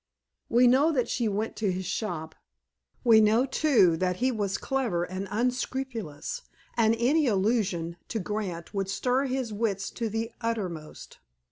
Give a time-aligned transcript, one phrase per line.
[0.49, 2.33] We know that she went to his shop.
[3.03, 6.41] We know, too, that he was clever and unscrupulous,
[6.75, 11.19] and any allusion to Grant would stir his wits to the uttermost.